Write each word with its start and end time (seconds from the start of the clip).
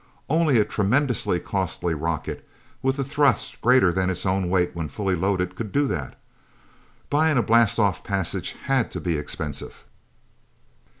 Only 0.31 0.57
a 0.57 0.65
tremendously 0.65 1.39
costly 1.39 1.93
rocket, 1.93 2.43
with 2.81 2.97
a 2.97 3.03
thrust 3.03 3.61
greater 3.61 3.91
than 3.91 4.09
its 4.09 4.25
own 4.25 4.49
weight 4.49 4.75
when 4.75 4.89
fully 4.89 5.13
loaded, 5.13 5.53
could 5.53 5.71
do 5.71 5.85
that. 5.89 6.19
Buying 7.11 7.37
a 7.37 7.43
blastoff 7.43 8.03
passage 8.03 8.53
had 8.63 8.89
to 8.93 8.99
be 8.99 9.15
expensive. 9.15 9.85